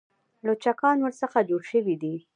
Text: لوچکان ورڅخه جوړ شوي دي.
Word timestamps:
لوچکان 0.45 0.97
ورڅخه 1.01 1.39
جوړ 1.49 1.61
شوي 1.71 1.95
دي. 2.01 2.15